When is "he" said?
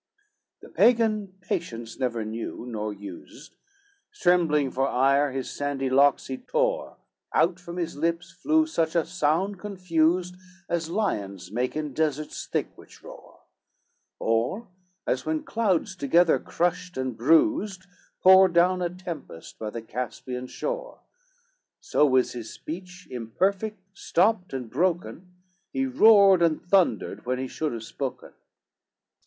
6.25-6.39, 25.71-25.85, 27.37-27.47